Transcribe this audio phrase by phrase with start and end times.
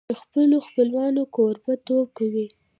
[0.09, 2.47] د خپلو خپلوانو کوربهتوب کوي.